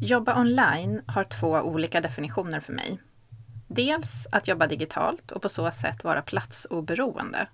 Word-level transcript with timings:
Jobba 0.00 0.40
online 0.40 1.02
har 1.06 1.24
två 1.24 1.48
olika 1.48 2.00
definitioner 2.00 2.60
för 2.60 2.72
mig. 2.72 3.00
Dels 3.68 4.26
att 4.32 4.48
jobba 4.48 4.66
digitalt 4.66 5.32
och 5.32 5.42
på 5.42 5.48
så 5.48 5.70
sätt 5.70 6.04
vara 6.04 6.22
platsoberoende. 6.22 7.48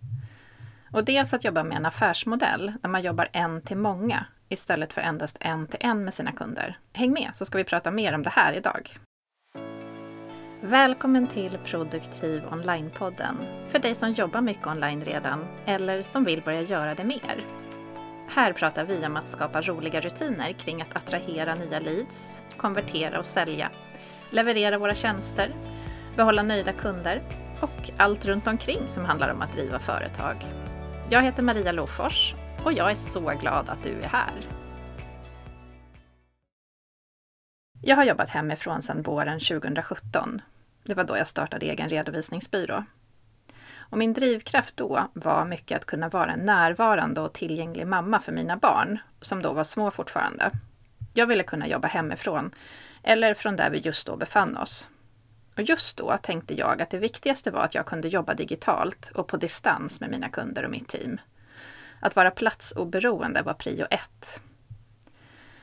Och 0.93 1.05
dels 1.05 1.35
att 1.35 1.45
jobba 1.45 1.65
med 1.65 1.77
en 1.77 1.87
affärsmodell 1.87 2.73
där 2.83 2.89
man 2.89 3.03
jobbar 3.03 3.29
en 3.33 3.63
till 3.63 3.77
många 3.77 4.27
istället 4.49 4.93
för 4.93 5.01
endast 5.01 5.37
en 5.41 5.67
till 5.67 5.79
en 5.81 6.05
med 6.05 6.15
sina 6.15 6.33
kunder. 6.33 6.79
Häng 6.93 7.13
med 7.13 7.31
så 7.35 7.45
ska 7.45 7.59
vi 7.59 7.65
prata 7.65 7.91
mer 7.91 8.13
om 8.13 8.23
det 8.23 8.31
här 8.31 8.53
idag. 8.53 8.99
Välkommen 10.63 11.27
till 11.27 11.59
Produktiv 11.59 12.43
Online-podden 12.51 13.37
för 13.69 13.79
dig 13.79 13.95
som 13.95 14.13
jobbar 14.13 14.41
mycket 14.41 14.67
online 14.67 15.01
redan 15.01 15.47
eller 15.67 16.03
som 16.03 16.25
vill 16.25 16.43
börja 16.43 16.63
göra 16.63 16.95
det 16.95 17.05
mer. 17.05 17.62
Här 18.35 18.53
pratar 18.53 18.85
vi 18.85 19.07
om 19.07 19.17
att 19.17 19.27
skapa 19.27 19.63
roliga 19.63 20.01
rutiner 20.01 20.53
kring 20.53 20.83
att 20.83 20.97
attrahera 20.97 21.55
nya 21.55 21.81
leads, 21.81 22.43
konvertera 22.57 23.19
och 23.19 23.27
sälja, 23.27 23.71
leverera 24.31 24.79
våra 24.79 24.95
tjänster, 24.95 25.55
behålla 26.17 26.43
nöjda 26.43 26.73
kunder 26.73 27.23
och 27.61 27.91
allt 27.97 28.25
runt 28.25 28.47
omkring 28.47 28.89
som 28.89 29.05
handlar 29.05 29.33
om 29.33 29.43
att 29.43 29.53
driva 29.53 29.79
företag. 29.79 30.47
Jag 31.11 31.23
heter 31.23 31.43
Maria 31.43 31.73
Lofors 31.73 32.35
och 32.65 32.73
jag 32.73 32.91
är 32.91 32.95
så 32.95 33.21
glad 33.21 33.69
att 33.69 33.83
du 33.83 34.01
är 34.01 34.09
här. 34.09 34.49
Jag 37.83 37.97
har 37.97 38.05
jobbat 38.05 38.29
hemifrån 38.29 38.83
sedan 38.83 39.03
våren 39.03 39.41
2017. 39.41 40.43
Det 40.85 40.95
var 40.95 41.05
då 41.05 41.17
jag 41.17 41.29
startade 41.29 41.67
egen 41.67 41.89
redovisningsbyrå. 41.89 42.85
Och 43.93 43.99
min 43.99 44.13
drivkraft 44.13 44.77
då 44.77 45.09
var 45.13 45.45
mycket 45.45 45.77
att 45.77 45.85
kunna 45.85 46.09
vara 46.09 46.33
en 46.33 46.41
närvarande 46.41 47.21
och 47.21 47.33
tillgänglig 47.33 47.87
mamma 47.87 48.21
för 48.21 48.33
mina 48.33 48.57
barn, 48.57 48.99
som 49.21 49.43
då 49.43 49.53
var 49.53 49.65
små 49.65 49.91
fortfarande. 49.91 50.51
Jag 51.15 51.27
ville 51.27 51.43
kunna 51.43 51.67
jobba 51.67 51.89
hemifrån, 51.89 52.55
eller 53.03 53.35
från 53.35 53.57
där 53.57 53.71
vi 53.71 53.79
just 53.79 54.07
då 54.07 54.17
befann 54.17 54.57
oss. 54.57 54.89
Och 55.57 55.63
just 55.63 55.97
då 55.97 56.17
tänkte 56.23 56.55
jag 56.55 56.83
att 56.83 56.91
det 56.91 56.99
viktigaste 56.99 57.51
var 57.51 57.61
att 57.61 57.75
jag 57.75 57.87
kunde 57.87 58.09
jobba 58.09 58.35
digitalt 58.35 59.11
och 59.15 59.27
på 59.27 59.37
distans 59.37 60.01
med 60.01 60.11
mina 60.11 60.29
kunder 60.29 60.65
och 60.65 60.71
mitt 60.71 60.89
team. 60.89 61.21
Att 62.01 62.17
vara 62.17 62.31
platsoberoende 62.31 63.43
var 63.43 63.55
prio 63.55 63.87
ett. 63.91 64.43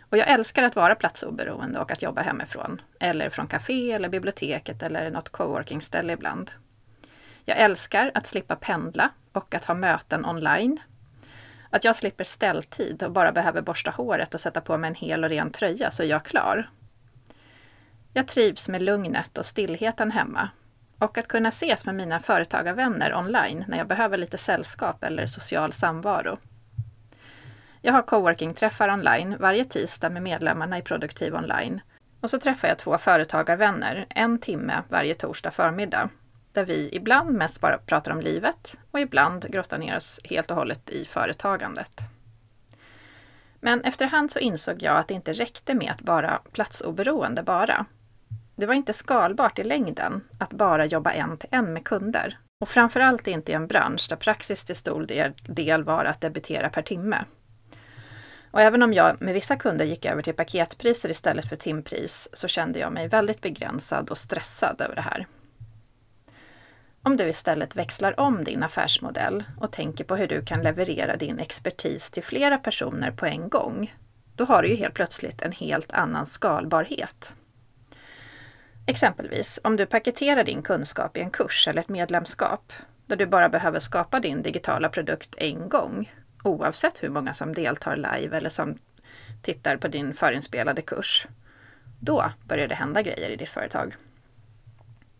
Och 0.01 0.17
jag 0.17 0.29
älskar 0.29 0.63
att 0.63 0.75
vara 0.75 0.95
platsoberoende 0.95 1.79
och 1.79 1.91
att 1.91 2.01
jobba 2.01 2.21
hemifrån, 2.21 2.81
eller 2.99 3.29
från 3.29 3.47
café 3.47 3.91
eller 3.91 4.09
biblioteket 4.09 4.83
eller 4.83 5.11
något 5.11 5.29
coworkingställe 5.29 6.13
ibland. 6.13 6.51
Jag 7.49 7.57
älskar 7.57 8.11
att 8.13 8.27
slippa 8.27 8.55
pendla 8.55 9.09
och 9.31 9.55
att 9.55 9.65
ha 9.65 9.73
möten 9.73 10.25
online. 10.25 10.79
Att 11.69 11.83
jag 11.83 11.95
slipper 11.95 12.23
ställtid 12.23 13.03
och 13.03 13.11
bara 13.11 13.31
behöver 13.31 13.61
borsta 13.61 13.91
håret 13.91 14.33
och 14.33 14.41
sätta 14.41 14.61
på 14.61 14.77
mig 14.77 14.87
en 14.87 14.95
hel 14.95 15.23
och 15.23 15.29
ren 15.29 15.51
tröja 15.51 15.91
så 15.91 16.03
är 16.03 16.07
jag 16.07 16.25
klar. 16.25 16.69
Jag 18.13 18.27
trivs 18.27 18.69
med 18.69 18.81
lugnet 18.81 19.37
och 19.37 19.45
stillheten 19.45 20.11
hemma 20.11 20.49
och 20.99 21.17
att 21.17 21.27
kunna 21.27 21.49
ses 21.49 21.85
med 21.85 21.95
mina 21.95 22.19
företagarvänner 22.19 23.13
online 23.13 23.65
när 23.67 23.77
jag 23.77 23.87
behöver 23.87 24.17
lite 24.17 24.37
sällskap 24.37 25.03
eller 25.03 25.25
social 25.25 25.73
samvaro. 25.73 26.37
Jag 27.81 27.93
har 27.93 28.01
coworking-träffar 28.01 28.93
online 28.93 29.37
varje 29.39 29.65
tisdag 29.65 30.09
med 30.09 30.23
medlemmarna 30.23 30.77
i 30.77 30.81
Produktiv 30.81 31.35
online 31.35 31.81
och 32.21 32.29
så 32.29 32.39
träffar 32.39 32.67
jag 32.67 32.77
två 32.77 32.97
företagarvänner 32.97 34.05
en 34.09 34.39
timme 34.39 34.83
varje 34.89 35.13
torsdag 35.13 35.51
förmiddag 35.51 36.09
där 36.53 36.65
vi 36.65 36.89
ibland 36.91 37.31
mest 37.31 37.61
bara 37.61 37.77
pratar 37.77 38.11
om 38.11 38.21
livet 38.21 38.77
och 38.91 38.99
ibland 38.99 39.51
grottar 39.51 39.77
ner 39.77 39.97
oss 39.97 40.19
helt 40.23 40.51
och 40.51 40.57
hållet 40.57 40.89
i 40.89 41.05
företagandet. 41.05 42.01
Men 43.59 43.81
efterhand 43.81 44.31
så 44.31 44.39
insåg 44.39 44.81
jag 44.81 44.97
att 44.97 45.07
det 45.07 45.13
inte 45.13 45.33
räckte 45.33 45.73
med 45.73 45.91
att 45.91 46.01
vara 46.01 46.41
platsoberoende 46.51 47.43
bara. 47.43 47.85
Det 48.55 48.65
var 48.65 48.73
inte 48.73 48.93
skalbart 48.93 49.59
i 49.59 49.63
längden 49.63 50.21
att 50.37 50.53
bara 50.53 50.85
jobba 50.85 51.11
en 51.11 51.37
till 51.37 51.49
en 51.51 51.73
med 51.73 51.85
kunder. 51.85 52.37
Och 52.61 52.69
framförallt 52.69 53.27
inte 53.27 53.51
i 53.51 53.55
en 53.55 53.67
bransch 53.67 54.05
där 54.09 54.15
praxis 54.15 54.65
till 54.65 54.75
stor 54.75 55.05
del 55.43 55.83
var 55.83 56.05
att 56.05 56.21
debitera 56.21 56.69
per 56.69 56.81
timme. 56.81 57.25
Och 58.51 58.61
även 58.61 58.83
om 58.83 58.93
jag 58.93 59.21
med 59.21 59.33
vissa 59.33 59.55
kunder 59.55 59.85
gick 59.85 60.05
över 60.05 60.21
till 60.21 60.33
paketpriser 60.33 61.09
istället 61.09 61.49
för 61.49 61.55
timpris 61.55 62.29
så 62.33 62.47
kände 62.47 62.79
jag 62.79 62.93
mig 62.93 63.07
väldigt 63.07 63.41
begränsad 63.41 64.09
och 64.09 64.17
stressad 64.17 64.81
över 64.81 64.95
det 64.95 65.01
här. 65.01 65.27
Om 67.09 67.17
du 67.17 67.27
istället 67.27 67.75
växlar 67.75 68.19
om 68.19 68.43
din 68.43 68.63
affärsmodell 68.63 69.43
och 69.57 69.71
tänker 69.71 70.03
på 70.03 70.15
hur 70.15 70.27
du 70.27 70.41
kan 70.45 70.63
leverera 70.63 71.15
din 71.15 71.39
expertis 71.39 72.11
till 72.11 72.23
flera 72.23 72.57
personer 72.57 73.11
på 73.11 73.25
en 73.25 73.49
gång, 73.49 73.95
då 74.35 74.45
har 74.45 74.61
du 74.61 74.69
ju 74.69 74.75
helt 74.75 74.93
plötsligt 74.93 75.41
en 75.41 75.51
helt 75.51 75.91
annan 75.91 76.25
skalbarhet. 76.25 77.35
Exempelvis 78.85 79.59
om 79.63 79.75
du 79.75 79.85
paketerar 79.85 80.43
din 80.43 80.61
kunskap 80.61 81.17
i 81.17 81.19
en 81.19 81.31
kurs 81.31 81.67
eller 81.67 81.81
ett 81.81 81.89
medlemskap, 81.89 82.73
där 83.05 83.15
du 83.15 83.25
bara 83.25 83.49
behöver 83.49 83.79
skapa 83.79 84.19
din 84.19 84.41
digitala 84.41 84.89
produkt 84.89 85.35
en 85.37 85.69
gång, 85.69 86.13
oavsett 86.43 87.03
hur 87.03 87.09
många 87.09 87.33
som 87.33 87.53
deltar 87.53 87.95
live 87.95 88.37
eller 88.37 88.49
som 88.49 88.77
tittar 89.41 89.77
på 89.77 89.87
din 89.87 90.13
förinspelade 90.13 90.81
kurs. 90.81 91.27
Då 91.99 92.31
börjar 92.47 92.67
det 92.67 92.75
hända 92.75 93.01
grejer 93.01 93.29
i 93.29 93.35
ditt 93.35 93.49
företag. 93.49 93.95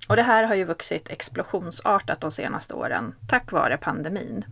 Och 0.10 0.16
det 0.16 0.22
här 0.22 0.44
har 0.44 0.56
ju 0.56 0.64
vuxit 0.64 1.10
explosionsartat 1.10 2.22
de 2.22 2.32
senaste 2.32 2.74
åren 2.74 3.16
tack 3.28 3.52
vare 3.52 3.78
pandemin. 3.78 4.46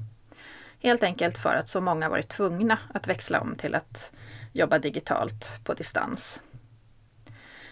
Helt 0.80 1.04
enkelt 1.04 1.38
för 1.38 1.56
att 1.56 1.68
så 1.68 1.82
många 1.82 2.10
varit 2.10 2.30
tvungna 2.30 2.80
att 2.94 3.08
växla 3.08 3.42
om 3.42 3.56
till 3.56 3.76
att 3.76 4.12
jobba 4.54 4.80
digitalt 4.80 5.60
på 5.64 5.74
distans. 5.74 6.42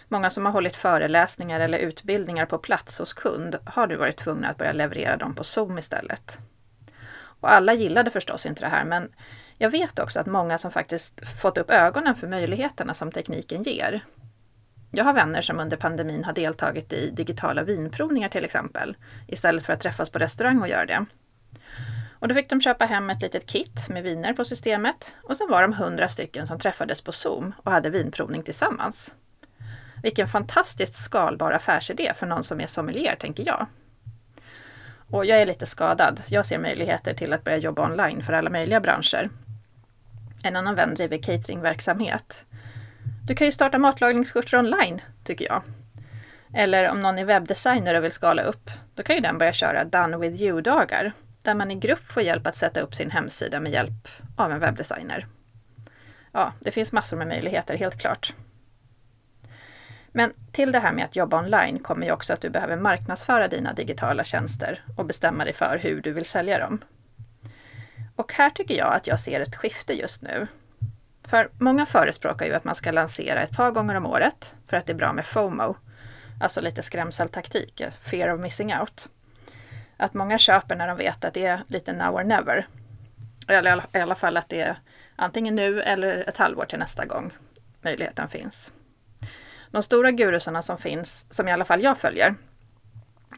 Många 0.08 0.30
som 0.30 0.44
har 0.44 0.52
hållit 0.52 0.76
föreläsningar 0.76 1.60
eller 1.60 1.78
utbildningar 1.78 2.46
på 2.46 2.58
plats 2.58 2.98
hos 2.98 3.12
kund 3.12 3.56
har 3.64 3.86
nu 3.86 3.96
varit 3.96 4.16
tvungna 4.16 4.48
att 4.48 4.58
börja 4.58 4.72
leverera 4.72 5.16
dem 5.16 5.34
på 5.34 5.44
Zoom 5.44 5.78
istället. 5.78 6.38
Och 7.16 7.52
alla 7.52 7.74
gillade 7.74 8.10
förstås 8.10 8.46
inte 8.46 8.60
det 8.60 8.68
här 8.68 8.84
men 8.84 9.12
jag 9.58 9.70
vet 9.70 9.98
också 9.98 10.20
att 10.20 10.26
många 10.26 10.58
som 10.58 10.70
faktiskt 10.70 11.20
fått 11.42 11.58
upp 11.58 11.70
ögonen 11.70 12.14
för 12.14 12.26
möjligheterna 12.26 12.94
som 12.94 13.12
tekniken 13.12 13.62
ger 13.62 14.04
jag 14.96 15.04
har 15.04 15.12
vänner 15.12 15.42
som 15.42 15.60
under 15.60 15.76
pandemin 15.76 16.24
har 16.24 16.32
deltagit 16.32 16.92
i 16.92 17.10
digitala 17.10 17.62
vinprovningar 17.62 18.28
till 18.28 18.44
exempel, 18.44 18.96
istället 19.26 19.66
för 19.66 19.72
att 19.72 19.80
träffas 19.80 20.10
på 20.10 20.18
restaurang 20.18 20.60
och 20.60 20.68
göra 20.68 20.86
det. 20.86 21.06
Och 22.18 22.28
då 22.28 22.34
fick 22.34 22.50
de 22.50 22.60
köpa 22.60 22.84
hem 22.86 23.10
ett 23.10 23.22
litet 23.22 23.46
kit 23.46 23.88
med 23.88 24.02
viner 24.02 24.32
på 24.32 24.44
systemet 24.44 25.16
och 25.22 25.36
sen 25.36 25.50
var 25.50 25.62
de 25.62 25.72
hundra 25.72 26.08
stycken 26.08 26.46
som 26.46 26.58
träffades 26.58 27.02
på 27.02 27.12
Zoom 27.12 27.54
och 27.62 27.72
hade 27.72 27.90
vinprovning 27.90 28.42
tillsammans. 28.42 29.14
Vilken 30.02 30.28
fantastiskt 30.28 30.94
skalbar 30.94 31.52
affärsidé 31.52 32.12
för 32.14 32.26
någon 32.26 32.44
som 32.44 32.60
är 32.60 32.66
sommelier, 32.66 33.16
tänker 33.16 33.46
jag. 33.46 33.66
Och 35.10 35.26
jag 35.26 35.42
är 35.42 35.46
lite 35.46 35.66
skadad. 35.66 36.20
Jag 36.28 36.46
ser 36.46 36.58
möjligheter 36.58 37.14
till 37.14 37.32
att 37.32 37.44
börja 37.44 37.58
jobba 37.58 37.90
online 37.90 38.22
för 38.22 38.32
alla 38.32 38.50
möjliga 38.50 38.80
branscher. 38.80 39.30
En 40.44 40.56
annan 40.56 40.74
vän 40.74 40.94
driver 40.94 41.18
cateringverksamhet 41.18 42.46
du 43.26 43.34
kan 43.34 43.46
ju 43.46 43.52
starta 43.52 43.78
matlagningskurser 43.78 44.58
online, 44.58 45.00
tycker 45.24 45.44
jag. 45.44 45.62
Eller 46.54 46.90
om 46.90 47.00
någon 47.00 47.18
är 47.18 47.24
webbdesigner 47.24 47.94
och 47.94 48.04
vill 48.04 48.12
skala 48.12 48.42
upp, 48.42 48.70
då 48.94 49.02
kan 49.02 49.16
ju 49.16 49.22
den 49.22 49.38
börja 49.38 49.52
köra 49.52 49.84
Done 49.84 50.16
with 50.16 50.42
you-dagar, 50.42 51.12
där 51.42 51.54
man 51.54 51.70
i 51.70 51.74
grupp 51.74 52.12
får 52.12 52.22
hjälp 52.22 52.46
att 52.46 52.56
sätta 52.56 52.80
upp 52.80 52.94
sin 52.94 53.10
hemsida 53.10 53.60
med 53.60 53.72
hjälp 53.72 54.08
av 54.36 54.52
en 54.52 54.58
webbdesigner. 54.58 55.26
Ja, 56.32 56.52
det 56.60 56.70
finns 56.70 56.92
massor 56.92 57.16
med 57.16 57.28
möjligheter, 57.28 57.76
helt 57.76 58.00
klart. 58.00 58.34
Men 60.12 60.32
till 60.52 60.72
det 60.72 60.78
här 60.78 60.92
med 60.92 61.04
att 61.04 61.16
jobba 61.16 61.38
online 61.38 61.78
kommer 61.78 62.06
ju 62.06 62.12
också 62.12 62.32
att 62.32 62.40
du 62.40 62.50
behöver 62.50 62.76
marknadsföra 62.76 63.48
dina 63.48 63.72
digitala 63.72 64.24
tjänster 64.24 64.84
och 64.96 65.04
bestämma 65.04 65.44
dig 65.44 65.52
för 65.52 65.78
hur 65.82 66.00
du 66.00 66.12
vill 66.12 66.24
sälja 66.24 66.58
dem. 66.58 66.84
Och 68.16 68.32
här 68.32 68.50
tycker 68.50 68.74
jag 68.74 68.94
att 68.94 69.06
jag 69.06 69.20
ser 69.20 69.40
ett 69.40 69.56
skifte 69.56 69.92
just 69.92 70.22
nu 70.22 70.46
för 71.26 71.48
många 71.58 71.86
förespråkar 71.86 72.46
ju 72.46 72.54
att 72.54 72.64
man 72.64 72.74
ska 72.74 72.90
lansera 72.90 73.42
ett 73.42 73.56
par 73.56 73.70
gånger 73.70 73.94
om 73.94 74.06
året 74.06 74.54
för 74.66 74.76
att 74.76 74.86
det 74.86 74.92
är 74.92 74.94
bra 74.94 75.12
med 75.12 75.26
FOMO, 75.26 75.76
alltså 76.40 76.60
lite 76.60 76.82
skrämseltaktik, 76.82 77.82
fear 78.02 78.34
of 78.34 78.40
missing 78.40 78.74
out. 78.74 79.08
Att 79.96 80.14
många 80.14 80.38
köper 80.38 80.76
när 80.76 80.88
de 80.88 80.96
vet 80.96 81.24
att 81.24 81.34
det 81.34 81.46
är 81.46 81.62
lite 81.66 81.92
now 81.92 82.14
or 82.14 82.24
never. 82.24 82.66
Eller 83.48 83.86
i 83.92 83.98
alla 83.98 84.14
fall 84.14 84.36
att 84.36 84.48
det 84.48 84.60
är 84.60 84.76
antingen 85.16 85.56
nu 85.56 85.82
eller 85.82 86.28
ett 86.28 86.36
halvår 86.36 86.64
till 86.64 86.78
nästa 86.78 87.04
gång 87.04 87.32
möjligheten 87.82 88.28
finns. 88.28 88.72
De 89.70 89.82
stora 89.82 90.10
gurusarna 90.10 90.62
som 90.62 90.78
finns, 90.78 91.26
som 91.30 91.48
i 91.48 91.52
alla 91.52 91.64
fall 91.64 91.82
jag 91.82 91.98
följer, 91.98 92.34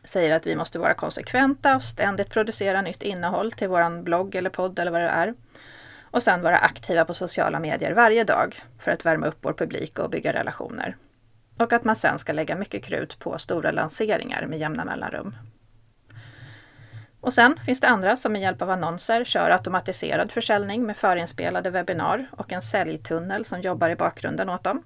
säger 0.05 0.37
att 0.37 0.47
vi 0.47 0.57
måste 0.57 0.79
vara 0.79 0.95
konsekventa 0.95 1.77
och 1.77 1.83
ständigt 1.83 2.31
producera 2.31 2.83
nytt 2.83 3.03
innehåll 3.03 3.53
till 3.53 3.69
våran 3.69 4.05
blogg 4.05 4.35
eller 4.35 4.51
podd 4.51 4.79
eller 4.79 4.91
vad 4.91 5.01
det 5.01 5.09
är 5.09 5.35
och 6.11 6.23
sen 6.23 6.43
vara 6.43 6.59
aktiva 6.59 7.05
på 7.05 7.15
sociala 7.15 7.61
medier 7.61 7.93
varje 7.93 8.25
dag 8.25 8.61
för 8.79 8.91
att 8.91 9.07
värma 9.07 9.27
upp 9.27 9.39
vår 9.41 9.53
publik 9.53 9.99
och 9.99 10.11
bygga 10.11 10.33
relationer. 10.33 10.97
Och 11.59 11.73
att 11.73 11.85
man 11.85 11.97
sen 11.97 12.19
ska 12.19 12.33
lägga 12.33 12.57
mycket 12.57 12.85
krut 12.85 13.19
på 13.19 13.39
stora 13.39 13.71
lanseringar 13.71 14.47
med 14.47 14.59
jämna 14.59 14.85
mellanrum. 14.85 15.35
Och 17.21 17.35
sen 17.35 17.57
finns 17.67 17.81
det 17.81 17.89
andra 17.89 18.17
som 18.17 18.33
med 18.33 18.43
hjälp 18.43 18.63
av 18.63 18.71
annonser 18.71 19.25
kör 19.25 19.51
automatiserad 19.51 20.33
försäljning 20.33 20.87
med 20.87 20.97
förinspelade 20.97 21.71
webbinar 21.71 22.27
och 22.31 22.53
en 22.53 22.63
säljtunnel 22.63 23.45
som 23.45 23.61
jobbar 23.61 23.91
i 23.91 23.97
bakgrunden 23.97 24.49
åt 24.49 24.65
dem. 24.65 24.83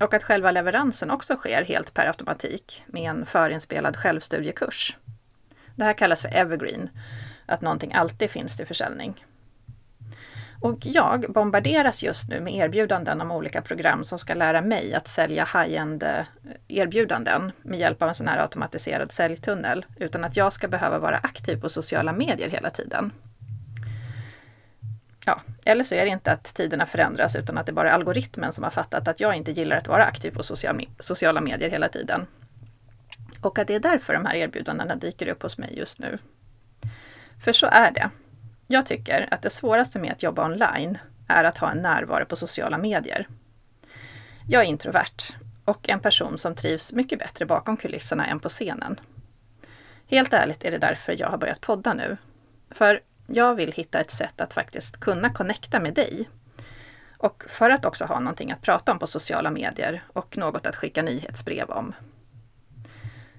Och 0.00 0.14
att 0.14 0.24
själva 0.24 0.50
leveransen 0.50 1.10
också 1.10 1.36
sker 1.36 1.64
helt 1.64 1.94
per 1.94 2.06
automatik 2.06 2.84
med 2.86 3.10
en 3.10 3.26
förinspelad 3.26 3.96
självstudiekurs. 3.96 4.96
Det 5.74 5.84
här 5.84 5.92
kallas 5.92 6.22
för 6.22 6.34
evergreen, 6.34 6.90
att 7.46 7.60
någonting 7.60 7.92
alltid 7.94 8.30
finns 8.30 8.56
till 8.56 8.66
försäljning. 8.66 9.24
Och 10.60 10.78
jag 10.80 11.24
bombarderas 11.28 12.02
just 12.02 12.28
nu 12.28 12.40
med 12.40 12.54
erbjudanden 12.54 13.20
om 13.20 13.30
olika 13.30 13.62
program 13.62 14.04
som 14.04 14.18
ska 14.18 14.34
lära 14.34 14.60
mig 14.60 14.94
att 14.94 15.08
sälja 15.08 15.44
high-end-erbjudanden 15.44 17.44
eh, 17.44 17.50
med 17.62 17.78
hjälp 17.78 18.02
av 18.02 18.08
en 18.08 18.14
sån 18.14 18.28
här 18.28 18.38
automatiserad 18.38 19.12
säljtunnel 19.12 19.86
utan 19.96 20.24
att 20.24 20.36
jag 20.36 20.52
ska 20.52 20.68
behöva 20.68 20.98
vara 20.98 21.16
aktiv 21.16 21.60
på 21.60 21.68
sociala 21.68 22.12
medier 22.12 22.48
hela 22.48 22.70
tiden. 22.70 23.12
Ja, 25.26 25.40
eller 25.64 25.84
så 25.84 25.94
är 25.94 26.04
det 26.04 26.10
inte 26.10 26.32
att 26.32 26.54
tiderna 26.54 26.86
förändras 26.86 27.36
utan 27.36 27.58
att 27.58 27.66
det 27.66 27.72
bara 27.72 27.90
är 27.90 27.94
algoritmen 27.94 28.52
som 28.52 28.64
har 28.64 28.70
fattat 28.70 29.08
att 29.08 29.20
jag 29.20 29.34
inte 29.34 29.52
gillar 29.52 29.76
att 29.76 29.88
vara 29.88 30.04
aktiv 30.04 30.30
på 30.30 30.42
sociala 30.98 31.40
medier 31.40 31.70
hela 31.70 31.88
tiden. 31.88 32.26
Och 33.40 33.58
att 33.58 33.66
det 33.66 33.74
är 33.74 33.80
därför 33.80 34.12
de 34.12 34.26
här 34.26 34.34
erbjudandena 34.34 34.96
dyker 34.96 35.28
upp 35.28 35.42
hos 35.42 35.58
mig 35.58 35.78
just 35.78 35.98
nu. 35.98 36.18
För 37.44 37.52
så 37.52 37.66
är 37.66 37.90
det. 37.90 38.10
Jag 38.66 38.86
tycker 38.86 39.28
att 39.30 39.42
det 39.42 39.50
svåraste 39.50 39.98
med 39.98 40.12
att 40.12 40.22
jobba 40.22 40.44
online 40.44 40.98
är 41.28 41.44
att 41.44 41.58
ha 41.58 41.70
en 41.70 41.82
närvaro 41.82 42.24
på 42.24 42.36
sociala 42.36 42.78
medier. 42.78 43.28
Jag 44.48 44.62
är 44.62 44.66
introvert 44.66 45.34
och 45.64 45.88
en 45.88 46.00
person 46.00 46.38
som 46.38 46.54
trivs 46.54 46.92
mycket 46.92 47.18
bättre 47.18 47.46
bakom 47.46 47.76
kulisserna 47.76 48.26
än 48.26 48.40
på 48.40 48.48
scenen. 48.48 49.00
Helt 50.06 50.32
ärligt 50.32 50.64
är 50.64 50.70
det 50.70 50.78
därför 50.78 51.20
jag 51.20 51.28
har 51.28 51.38
börjat 51.38 51.60
podda 51.60 51.94
nu. 51.94 52.16
För 52.70 53.00
jag 53.26 53.54
vill 53.54 53.72
hitta 53.72 54.00
ett 54.00 54.10
sätt 54.10 54.40
att 54.40 54.54
faktiskt 54.54 55.00
kunna 55.00 55.30
connecta 55.30 55.80
med 55.80 55.94
dig. 55.94 56.28
Och 57.18 57.44
för 57.48 57.70
att 57.70 57.84
också 57.84 58.04
ha 58.04 58.20
någonting 58.20 58.52
att 58.52 58.62
prata 58.62 58.92
om 58.92 58.98
på 58.98 59.06
sociala 59.06 59.50
medier 59.50 60.04
och 60.12 60.36
något 60.36 60.66
att 60.66 60.76
skicka 60.76 61.02
nyhetsbrev 61.02 61.70
om. 61.70 61.94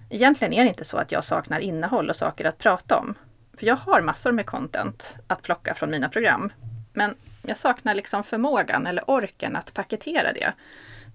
Egentligen 0.10 0.54
är 0.54 0.64
det 0.64 0.70
inte 0.70 0.84
så 0.84 0.98
att 0.98 1.12
jag 1.12 1.24
saknar 1.24 1.60
innehåll 1.60 2.10
och 2.10 2.16
saker 2.16 2.46
att 2.46 2.58
prata 2.58 2.98
om. 2.98 3.16
För 3.58 3.66
jag 3.66 3.76
har 3.76 4.02
massor 4.02 4.32
med 4.32 4.46
content 4.46 5.18
att 5.28 5.42
plocka 5.42 5.74
från 5.74 5.92
mina 5.92 6.10
program. 6.10 6.54
Men 6.94 7.16
jag 7.42 7.58
saknar 7.58 7.96
liksom 7.96 8.24
förmågan 8.24 8.88
eller 8.88 9.10
orken 9.10 9.56
att 9.56 9.74
paketera 9.74 10.34
det 10.34 10.54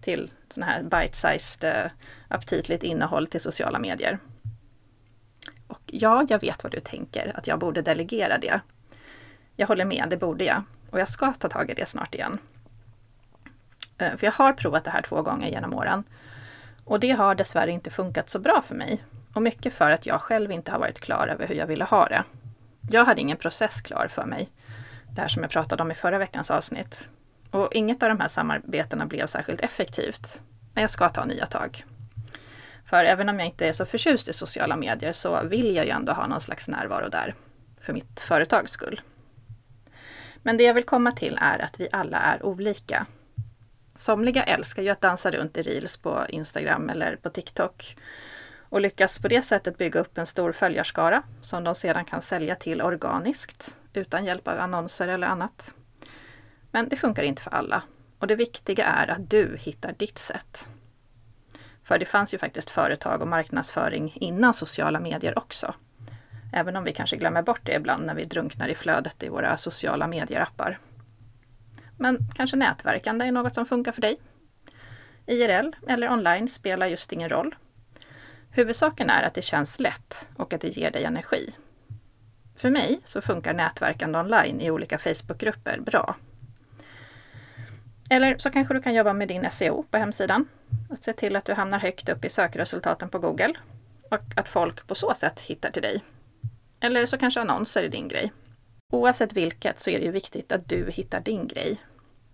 till 0.00 0.31
sådana 0.49 0.73
här 0.73 0.83
bite-sized, 0.83 1.65
eh, 1.65 1.91
aptitligt 2.29 2.83
innehåll 2.83 3.27
till 3.27 3.41
sociala 3.41 3.79
medier. 3.79 4.19
Och 5.67 5.81
ja, 5.87 6.27
jag 6.29 6.41
vet 6.41 6.62
vad 6.62 6.73
du 6.73 6.81
tänker, 6.81 7.33
att 7.35 7.47
jag 7.47 7.59
borde 7.59 7.83
delegera 7.83 8.39
det. 8.39 8.61
Jag 9.56 9.67
håller 9.67 9.85
med, 9.85 10.06
det 10.11 10.17
borde 10.17 10.44
jag. 10.44 10.62
Och 10.91 11.00
jag 11.00 11.09
ska 11.09 11.33
ta 11.33 11.49
tag 11.49 11.71
i 11.71 11.75
det 11.75 11.87
snart 11.87 12.15
igen. 12.15 12.39
Eh, 13.99 14.17
för 14.17 14.27
jag 14.27 14.33
har 14.33 14.53
provat 14.53 14.85
det 14.85 14.91
här 14.91 15.03
två 15.03 15.23
gånger 15.23 15.49
genom 15.49 15.75
åren. 15.75 16.05
Och 16.85 17.00
det 17.00 17.11
har 17.11 17.35
dessvärre 17.35 17.71
inte 17.71 17.91
funkat 17.91 18.31
så 18.31 18.39
bra 18.39 18.62
för 18.67 18.75
mig. 18.75 19.03
Och 19.34 19.43
mycket 19.43 19.75
för 19.75 19.90
att 19.90 20.06
jag 20.06 20.20
själv 20.20 20.52
inte 20.52 20.73
har 20.73 20.79
varit 20.79 21.00
klar 21.00 21.29
över 21.29 21.46
hur 21.46 21.55
jag 21.55 21.67
ville 21.67 21.84
ha 21.84 22.08
det. 22.08 22.25
Jag 22.90 23.05
hade 23.05 23.20
ingen 23.20 23.37
process 23.37 23.81
klar 23.81 24.08
för 24.08 24.25
mig. 24.25 24.49
Det 25.14 25.20
här 25.20 25.29
som 25.29 25.43
jag 25.43 25.50
pratade 25.50 25.82
om 25.82 25.90
i 25.90 25.94
förra 25.94 26.19
veckans 26.19 26.50
avsnitt. 26.50 27.08
Och 27.50 27.69
inget 27.73 28.02
av 28.02 28.08
de 28.08 28.20
här 28.20 28.29
samarbetena 28.29 29.06
blev 29.06 29.26
särskilt 29.26 29.61
effektivt. 29.61 30.40
Men 30.75 30.82
jag 30.82 30.90
ska 30.90 31.08
ta 31.08 31.25
nya 31.25 31.46
tag. 31.46 31.84
För 32.87 33.05
även 33.05 33.29
om 33.29 33.38
jag 33.38 33.49
inte 33.49 33.69
är 33.69 33.73
så 33.73 33.87
förtjust 33.87 34.29
i 34.29 34.32
sociala 34.32 34.76
medier 34.76 35.12
så 35.12 35.43
vill 35.44 35.76
jag 35.76 35.84
ju 35.84 35.90
ändå 35.90 36.12
ha 36.12 36.26
någon 36.26 36.40
slags 36.40 36.69
närvaro 36.69 37.08
där. 37.08 37.34
För 37.81 37.93
mitt 37.93 38.20
företags 38.20 38.73
skull. 38.73 39.00
Men 40.43 40.56
det 40.56 40.64
jag 40.64 40.75
vill 40.75 40.84
komma 40.84 41.12
till 41.12 41.38
är 41.40 41.58
att 41.58 41.81
vi 41.81 41.88
alla 41.93 42.19
är 42.19 42.46
olika. 42.46 43.06
Somliga 43.94 44.43
älskar 44.43 44.82
ju 44.82 44.88
att 44.88 45.00
dansa 45.00 45.31
runt 45.31 45.56
i 45.56 45.62
reels 45.62 45.96
på 45.96 46.26
Instagram 46.29 46.90
eller 46.90 47.17
på 47.17 47.31
TikTok 47.31 47.96
och 48.72 48.80
lyckas 48.80 49.19
på 49.19 49.28
det 49.28 49.42
sättet 49.42 49.78
bygga 49.78 50.00
upp 50.00 50.19
en 50.19 50.26
stor 50.26 50.52
följarskara 50.52 51.22
som 51.42 51.64
de 51.64 51.74
sedan 51.74 52.04
kan 52.04 52.22
sälja 52.22 52.54
till 52.54 52.82
organiskt 52.82 53.76
utan 53.92 54.24
hjälp 54.24 54.48
av 54.48 54.60
annonser 54.60 55.08
eller 55.08 55.26
annat. 55.26 55.74
Men 56.70 56.88
det 56.88 56.96
funkar 56.96 57.22
inte 57.22 57.42
för 57.42 57.50
alla 57.50 57.82
och 58.19 58.26
det 58.26 58.34
viktiga 58.34 58.84
är 58.84 59.10
att 59.10 59.30
du 59.30 59.56
hittar 59.60 59.92
ditt 59.92 60.19
sätt. 60.19 60.69
För 61.84 61.98
det 61.98 62.06
fanns 62.06 62.34
ju 62.34 62.38
faktiskt 62.38 62.70
företag 62.70 63.22
och 63.22 63.28
marknadsföring 63.28 64.12
innan 64.14 64.54
sociala 64.54 65.00
medier 65.00 65.38
också. 65.38 65.74
Även 66.52 66.76
om 66.76 66.84
vi 66.84 66.92
kanske 66.92 67.16
glömmer 67.16 67.42
bort 67.42 67.60
det 67.62 67.74
ibland 67.74 68.06
när 68.06 68.14
vi 68.14 68.24
drunknar 68.24 68.69
i 68.69 68.74
flödet 68.74 69.22
i 69.22 69.28
våra 69.28 69.56
sociala 69.56 70.06
medierappar. 70.06 70.78
Men 71.98 72.19
kanske 72.34 72.56
nätverkande 72.56 73.24
är 73.24 73.32
något 73.32 73.54
som 73.54 73.66
funkar 73.66 73.92
för 73.92 74.00
dig? 74.00 74.20
IRL 75.26 75.70
eller 75.88 76.12
online 76.12 76.48
spelar 76.48 76.86
just 76.86 77.12
ingen 77.12 77.28
roll. 77.28 77.54
Huvudsaken 78.54 79.10
är 79.10 79.22
att 79.22 79.34
det 79.34 79.43
känns 79.43 79.81
lätt 79.81 80.28
och 80.37 80.52
att 80.52 80.60
det 80.60 80.76
ger 80.76 80.90
dig 80.90 81.04
energi. 81.04 81.54
För 82.56 82.70
mig 82.70 83.00
så 83.04 83.20
funkar 83.20 83.54
nätverkande 83.54 84.19
online 84.19 84.60
i 84.60 84.70
olika 84.70 84.99
Facebookgrupper 84.99 85.81
bra. 85.81 86.16
Eller 88.10 88.38
så 88.38 88.50
kanske 88.50 88.75
du 88.75 88.82
kan 88.82 88.94
jobba 88.94 89.12
med 89.12 89.28
din 89.28 89.50
SEO 89.50 89.82
på 89.90 89.99
hemsidan. 89.99 90.49
Att 90.90 91.04
se 91.04 91.12
till 91.12 91.37
att 91.37 91.44
du 91.44 91.52
hamnar 91.52 91.78
högt 91.78 92.08
upp 92.08 92.25
i 92.25 92.31
sökresultaten 92.31 93.08
på 93.08 93.19
Google 93.19 93.54
och 94.10 94.22
att 94.37 94.49
folk 94.49 94.87
på 94.87 94.94
så 94.94 95.14
sätt 95.14 95.40
hittar 95.40 95.70
till 95.70 95.82
dig. 95.82 96.05
Eller 96.81 97.06
så 97.06 97.19
kanske 97.19 97.40
annonser 97.40 97.82
är 97.82 97.88
din 97.88 98.08
grej. 98.08 98.32
Oavsett 98.93 99.32
vilket 99.32 99.81
så 99.81 99.90
är 99.90 99.98
det 99.98 100.05
ju 100.05 100.10
viktigt 100.10 100.52
att 100.52 100.69
du 100.69 100.90
hittar 100.90 101.20
din 101.20 101.48
grej. 101.48 101.81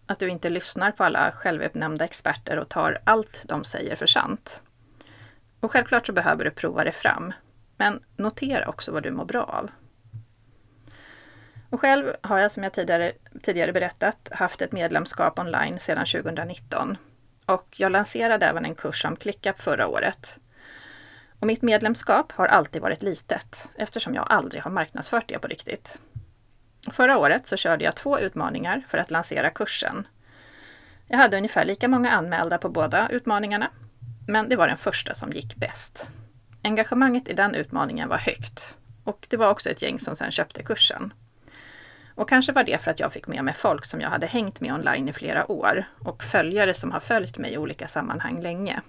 Att 0.06 0.18
du 0.18 0.28
inte 0.28 0.48
lyssnar 0.48 0.92
på 0.92 1.04
alla 1.04 1.32
självutnämnda 1.32 2.04
experter 2.04 2.56
och 2.56 2.68
tar 2.68 2.98
allt 3.04 3.42
de 3.44 3.64
säger 3.64 3.96
för 3.96 4.06
sant. 4.06 4.62
Och 5.60 5.72
självklart 5.72 6.06
så 6.06 6.12
behöver 6.12 6.44
du 6.44 6.50
prova 6.50 6.84
det 6.84 6.92
fram. 6.92 7.32
Men 7.76 8.00
notera 8.16 8.68
också 8.68 8.92
vad 8.92 9.02
du 9.02 9.10
mår 9.10 9.24
bra 9.24 9.42
av. 9.42 9.70
Och 11.70 11.80
själv 11.80 12.12
har 12.20 12.38
jag 12.38 12.52
som 12.52 12.62
jag 12.62 12.72
tidigare, 12.72 13.12
tidigare 13.42 13.72
berättat 13.72 14.28
haft 14.32 14.62
ett 14.62 14.72
medlemskap 14.72 15.38
online 15.38 15.78
sedan 15.78 16.06
2019. 16.06 16.96
Och 17.46 17.74
jag 17.76 17.92
lanserade 17.92 18.46
även 18.46 18.64
en 18.64 18.74
kurs 18.74 19.04
om 19.04 19.16
ClickUp 19.16 19.60
förra 19.60 19.86
året. 19.86 20.38
Och 21.40 21.46
mitt 21.46 21.62
medlemskap 21.62 22.32
har 22.32 22.46
alltid 22.46 22.82
varit 22.82 23.02
litet 23.02 23.68
eftersom 23.74 24.14
jag 24.14 24.26
aldrig 24.28 24.62
har 24.62 24.70
marknadsfört 24.70 25.28
det 25.28 25.38
på 25.38 25.48
riktigt. 25.48 26.00
Förra 26.90 27.18
året 27.18 27.46
så 27.46 27.56
körde 27.56 27.84
jag 27.84 27.96
två 27.96 28.18
utmaningar 28.18 28.84
för 28.88 28.98
att 28.98 29.10
lansera 29.10 29.50
kursen. 29.50 30.06
Jag 31.06 31.18
hade 31.18 31.36
ungefär 31.36 31.64
lika 31.64 31.88
många 31.88 32.10
anmälda 32.10 32.58
på 32.58 32.68
båda 32.68 33.08
utmaningarna 33.08 33.70
men 34.28 34.48
det 34.48 34.56
var 34.56 34.68
den 34.68 34.78
första 34.78 35.14
som 35.14 35.32
gick 35.32 35.56
bäst. 35.56 36.12
Engagemanget 36.62 37.28
i 37.28 37.32
den 37.34 37.54
utmaningen 37.54 38.08
var 38.08 38.18
högt 38.18 38.74
och 39.04 39.26
det 39.30 39.36
var 39.36 39.50
också 39.50 39.70
ett 39.70 39.82
gäng 39.82 39.98
som 39.98 40.16
sedan 40.16 40.30
köpte 40.30 40.62
kursen. 40.62 41.12
Och 42.14 42.28
kanske 42.28 42.52
var 42.52 42.64
det 42.64 42.78
för 42.78 42.90
att 42.90 43.00
jag 43.00 43.12
fick 43.12 43.26
med 43.26 43.44
mig 43.44 43.54
folk 43.54 43.84
som 43.84 44.00
jag 44.00 44.10
hade 44.10 44.26
hängt 44.26 44.60
med 44.60 44.74
online 44.74 45.08
i 45.08 45.12
flera 45.12 45.52
år 45.52 45.84
och 46.04 46.24
följare 46.24 46.74
som 46.74 46.92
har 46.92 47.00
följt 47.00 47.38
mig 47.38 47.52
i 47.52 47.58
olika 47.58 47.88
sammanhang 47.88 48.42
länge. 48.42 48.80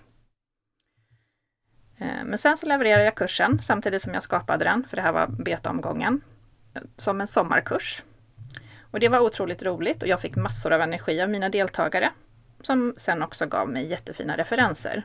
Eh, 1.98 2.24
men 2.26 2.38
sen 2.38 2.58
så 2.58 2.66
levererade 2.66 3.04
jag 3.04 3.16
kursen 3.16 3.62
samtidigt 3.62 4.02
som 4.02 4.14
jag 4.14 4.24
skapade 4.24 4.64
den, 4.64 4.88
för 4.90 4.96
det 4.96 5.02
här 5.02 5.12
var 5.12 5.28
betaomgången, 5.28 6.22
som 6.98 7.22
en 7.22 7.28
sommarkurs. 7.28 8.04
Och 8.92 9.00
det 9.00 9.10
var 9.10 9.20
otroligt 9.20 9.64
roligt 9.64 10.02
och 10.02 10.08
jag 10.08 10.22
fick 10.22 10.36
massor 10.36 10.74
av 10.74 10.82
energi 10.82 11.22
av 11.22 11.30
mina 11.30 11.50
deltagare 11.50 12.12
som 12.62 12.94
sen 12.98 13.24
också 13.24 13.46
gav 13.46 13.70
mig 13.70 13.86
jättefina 13.86 14.38
referenser. 14.38 15.04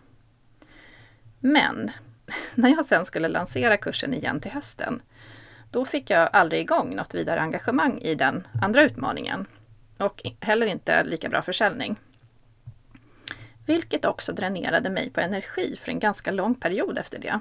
Men 1.46 1.90
när 2.54 2.70
jag 2.70 2.84
sen 2.84 3.04
skulle 3.04 3.28
lansera 3.28 3.76
kursen 3.76 4.14
igen 4.14 4.40
till 4.40 4.50
hösten, 4.50 5.02
då 5.70 5.84
fick 5.84 6.10
jag 6.10 6.28
aldrig 6.32 6.60
igång 6.60 6.96
något 6.96 7.14
vidare 7.14 7.40
engagemang 7.40 7.98
i 7.98 8.14
den 8.14 8.46
andra 8.62 8.82
utmaningen. 8.82 9.46
Och 9.98 10.22
heller 10.40 10.66
inte 10.66 11.04
lika 11.04 11.28
bra 11.28 11.42
försäljning. 11.42 11.96
Vilket 13.66 14.04
också 14.04 14.32
dränerade 14.32 14.90
mig 14.90 15.10
på 15.10 15.20
energi 15.20 15.78
för 15.82 15.90
en 15.90 15.98
ganska 15.98 16.32
lång 16.32 16.54
period 16.54 16.98
efter 16.98 17.18
det. 17.18 17.40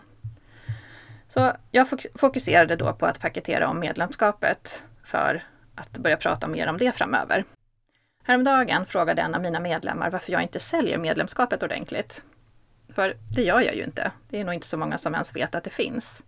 Så 1.28 1.52
jag 1.72 1.88
fokuserade 2.16 2.76
då 2.76 2.94
på 2.94 3.06
att 3.06 3.20
paketera 3.20 3.70
om 3.70 3.80
medlemskapet 3.80 4.84
för 5.04 5.44
att 5.76 5.98
börja 5.98 6.18
prata 6.18 6.48
mer 6.48 6.68
om 6.68 6.78
det 6.78 6.92
framöver. 6.92 7.46
Häromdagen 8.24 8.86
frågade 8.86 9.22
en 9.22 9.36
av 9.36 9.42
mina 9.42 9.60
medlemmar 9.60 10.10
varför 10.10 10.32
jag 10.32 10.42
inte 10.42 10.60
säljer 10.60 10.98
medlemskapet 10.98 11.64
ordentligt. 11.64 12.24
För 12.96 13.18
det 13.36 13.44
gör 13.44 13.62
jag 13.62 13.76
ju 13.76 13.84
inte. 13.84 14.12
Det 14.30 14.40
är 14.40 14.44
nog 14.44 14.54
inte 14.54 14.68
så 14.68 14.78
många 14.78 14.98
som 14.98 15.14
ens 15.14 15.36
vet 15.36 15.56
att 15.56 15.64
det 15.64 15.70
finns. 15.70 16.24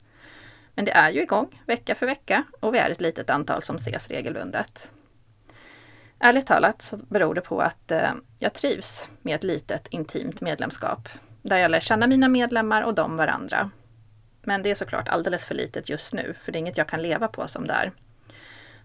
Men 0.76 0.86
det 0.86 0.92
är 0.92 1.10
ju 1.10 1.22
igång 1.22 1.62
vecka 1.66 1.96
för 1.96 2.06
vecka 2.06 2.44
och 2.60 2.74
vi 2.74 2.78
är 2.78 2.90
ett 2.90 3.02
litet 3.02 3.30
antal 3.30 3.64
som 3.64 3.76
ses 3.76 4.08
regelbundet. 4.08 4.94
Ärligt 6.20 6.48
talat 6.48 6.82
så 6.82 6.98
beror 6.98 7.36
det 7.36 7.42
på 7.42 7.62
att 7.62 7.92
eh, 7.92 8.12
jag 8.40 8.54
trivs 8.54 9.10
med 9.22 9.36
ett 9.36 9.44
litet 9.44 9.88
intimt 9.88 10.42
medlemskap 10.42 11.10
där 11.42 11.58
jag 11.58 11.72
lär 11.72 11.80
känna 11.80 12.08
mina 12.08 12.28
medlemmar 12.28 12.82
och 12.82 12.96
de 12.96 13.18
varandra. 13.18 13.70
Men 14.42 14.64
det 14.64 14.72
är 14.72 14.76
såklart 14.76 15.10
alldeles 15.10 15.46
för 15.46 15.56
litet 15.56 15.90
just 15.90 16.14
nu, 16.14 16.36
för 16.42 16.52
det 16.52 16.58
är 16.58 16.60
inget 16.60 16.78
jag 16.78 16.88
kan 16.88 17.02
leva 17.02 17.28
på 17.28 17.48
som 17.48 17.68
det 17.68 17.74
är. 17.74 17.92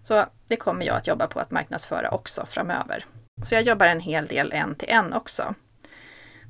Så 0.03 0.25
det 0.47 0.55
kommer 0.55 0.85
jag 0.85 0.97
att 0.97 1.07
jobba 1.07 1.27
på 1.27 1.39
att 1.39 1.51
marknadsföra 1.51 2.11
också 2.11 2.45
framöver. 2.45 3.05
Så 3.43 3.55
jag 3.55 3.63
jobbar 3.63 3.85
en 3.85 3.99
hel 3.99 4.25
del 4.25 4.51
en 4.51 4.75
till 4.75 4.89
en 4.89 5.13
också. 5.13 5.55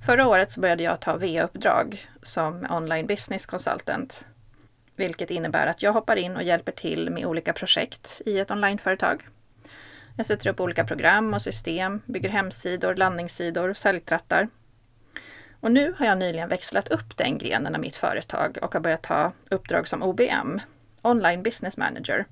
Förra 0.05 0.27
året 0.27 0.51
så 0.51 0.61
började 0.61 0.83
jag 0.83 0.99
ta 0.99 1.17
VA-uppdrag 1.17 2.05
som 2.23 2.67
online 2.69 3.07
business 3.07 3.45
consultant. 3.45 4.25
Vilket 4.97 5.31
innebär 5.31 5.67
att 5.67 5.81
jag 5.81 5.93
hoppar 5.93 6.15
in 6.15 6.35
och 6.35 6.43
hjälper 6.43 6.71
till 6.71 7.09
med 7.09 7.25
olika 7.25 7.53
projekt 7.53 8.21
i 8.25 8.39
ett 8.39 8.51
onlineföretag. 8.51 9.27
Jag 10.17 10.25
sätter 10.25 10.49
upp 10.49 10.59
olika 10.59 10.85
program 10.85 11.33
och 11.33 11.41
system, 11.41 12.01
bygger 12.05 12.29
hemsidor, 12.29 12.95
landningssidor, 12.95 13.73
säljtrattar. 13.73 14.47
Och 15.59 15.71
nu 15.71 15.93
har 15.97 16.05
jag 16.05 16.17
nyligen 16.17 16.49
växlat 16.49 16.87
upp 16.87 17.17
den 17.17 17.37
grenen 17.37 17.75
av 17.75 17.81
mitt 17.81 17.95
företag 17.95 18.57
och 18.61 18.73
har 18.73 18.81
börjat 18.81 19.03
ta 19.03 19.31
uppdrag 19.49 19.87
som 19.87 20.03
OBM, 20.03 20.59
Online 21.01 21.43
Business 21.43 21.77
Manager. 21.77 22.25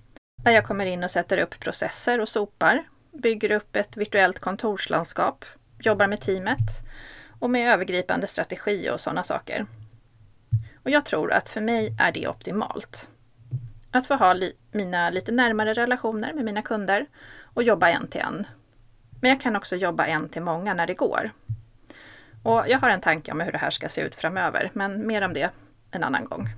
Där 0.44 0.52
jag 0.52 0.66
kommer 0.66 0.86
in 0.86 1.04
och 1.04 1.12
sätter 1.12 1.38
upp 1.38 1.60
processer 1.60 2.22
och 2.22 2.30
sopar, 2.30 2.84
bygger 3.12 3.52
upp 3.52 3.76
ett 3.76 3.98
virtuellt 3.98 4.40
kontorslandskap, 4.40 5.46
jobbar 5.80 6.08
med 6.08 6.22
teamet 6.22 6.84
och 7.40 7.50
med 7.50 7.74
övergripande 7.74 8.28
strategi 8.28 8.90
och 8.90 9.00
sådana 9.00 9.24
saker. 9.24 9.66
Och 10.84 10.90
jag 10.90 11.06
tror 11.06 11.32
att 11.32 11.50
för 11.50 11.62
mig 11.62 11.96
är 12.00 12.12
det 12.12 12.28
optimalt. 12.28 13.10
Att 13.92 14.08
få 14.08 14.16
ha 14.16 14.34
li 14.34 14.54
mina 14.72 15.10
lite 15.10 15.32
närmare 15.32 15.74
relationer 15.74 16.34
med 16.34 16.46
mina 16.46 16.62
kunder 16.62 17.06
och 17.54 17.64
jobba 17.64 17.90
en 17.90 18.08
till 18.08 18.22
en. 18.22 18.48
Men 19.22 19.30
jag 19.30 19.42
kan 19.42 19.56
också 19.56 19.76
jobba 19.76 20.06
en 20.06 20.30
till 20.30 20.42
många 20.42 20.74
när 20.74 20.88
det 20.88 20.94
går. 20.94 21.32
Och 22.44 22.64
jag 22.68 22.80
har 22.80 22.90
en 22.90 23.02
tanke 23.02 23.32
om 23.32 23.42
hur 23.42 23.52
det 23.52 23.58
här 23.58 23.70
ska 23.70 23.90
se 23.90 24.02
ut 24.02 24.16
framöver, 24.16 24.72
men 24.74 25.08
mer 25.08 25.22
om 25.22 25.34
det 25.34 25.50
en 25.92 26.04
annan 26.04 26.26
gång. 26.26 26.50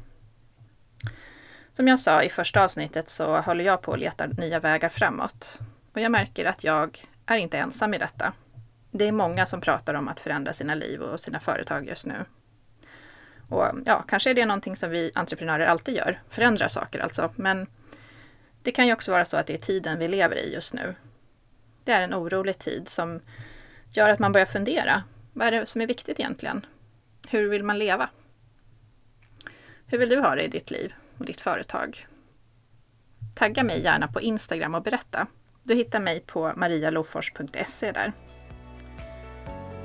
Som 1.74 1.88
jag 1.88 2.00
sa 2.00 2.24
i 2.24 2.30
första 2.30 2.64
avsnittet 2.64 3.10
så 3.10 3.38
håller 3.38 3.64
jag 3.64 3.82
på 3.82 3.94
att 3.94 4.00
leta 4.00 4.28
nya 4.28 4.60
vägar 4.60 4.90
framåt. 4.90 5.60
Och 5.94 6.02
jag 6.02 6.12
märker 6.12 6.46
att 6.46 6.64
jag 6.64 7.06
är 7.26 7.38
inte 7.38 7.58
ensam 7.58 7.94
i 7.94 7.98
detta. 7.98 8.34
Det 8.92 9.08
är 9.08 9.12
många 9.12 9.46
som 9.46 9.62
pratar 9.62 9.94
om 9.94 10.08
att 10.08 10.20
förändra 10.20 10.54
sina 10.54 10.76
liv 10.76 11.02
och 11.02 11.20
sina 11.20 11.40
företag 11.40 11.88
just 11.88 12.06
nu. 12.06 12.26
Och 13.50 13.66
ja, 13.86 14.04
kanske 14.08 14.30
är 14.30 14.34
det 14.34 14.46
någonting 14.46 14.76
som 14.76 14.90
vi 14.90 15.12
entreprenörer 15.16 15.66
alltid 15.66 15.96
gör, 15.96 16.22
förändrar 16.30 16.68
saker 16.68 17.00
alltså. 17.00 17.34
Men 17.36 17.68
det 18.62 18.72
kan 18.72 18.88
ju 18.88 18.94
också 18.94 19.12
vara 19.12 19.26
så 19.26 19.38
att 19.38 19.48
det 19.48 19.54
är 19.54 19.58
tiden 19.58 20.00
vi 20.00 20.08
lever 20.08 20.36
i 20.36 20.54
just 20.54 20.74
nu. 20.74 20.96
Det 21.84 21.92
är 21.92 22.02
en 22.02 22.14
orolig 22.14 22.60
tid 22.60 22.90
som 22.90 23.20
gör 23.92 24.10
att 24.10 24.20
man 24.20 24.32
börjar 24.32 24.46
fundera. 24.46 25.04
Vad 25.34 25.48
är 25.48 25.52
det 25.52 25.66
som 25.66 25.82
är 25.82 25.88
viktigt 25.88 26.20
egentligen? 26.20 26.66
Hur 27.30 27.50
vill 27.50 27.64
man 27.64 27.80
leva? 27.80 28.10
Hur 29.86 29.98
vill 29.98 30.10
du 30.10 30.20
ha 30.20 30.36
det 30.36 30.44
i 30.44 30.48
ditt 30.48 30.72
liv 30.72 30.94
och 31.18 31.26
ditt 31.26 31.42
företag? 31.42 32.08
Tagga 33.36 33.64
mig 33.64 33.84
gärna 33.84 34.08
på 34.08 34.22
Instagram 34.22 34.76
och 34.76 34.84
berätta. 34.84 35.28
Du 35.64 35.76
hittar 35.76 36.00
mig 36.00 36.20
på 36.20 36.54
marialofors.se 36.56 37.92
där. 37.92 38.14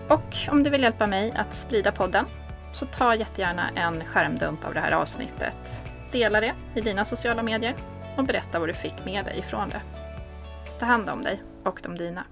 Och 0.09 0.37
om 0.49 0.63
du 0.63 0.71
vill 0.71 0.83
hjälpa 0.83 1.07
mig 1.07 1.33
att 1.37 1.55
sprida 1.55 1.93
podden 1.93 2.27
så 2.73 2.87
ta 2.87 3.15
jättegärna 3.15 3.71
en 3.71 4.05
skärmdump 4.05 4.65
av 4.65 4.75
det 4.75 4.81
här 4.81 4.93
avsnittet. 4.93 5.87
Dela 6.13 6.41
det 6.41 6.55
i 6.75 6.81
dina 6.81 7.05
sociala 7.05 7.43
medier 7.43 7.75
och 8.17 8.25
berätta 8.25 8.59
vad 8.59 8.69
du 8.69 8.75
fick 8.75 9.05
med 9.05 9.25
dig 9.25 9.39
ifrån 9.39 9.69
det. 9.69 9.81
Ta 10.79 10.87
hand 10.87 11.11
om 11.11 11.23
dig 11.23 11.43
och 11.65 11.81
de 11.83 11.97
dina. 11.97 12.25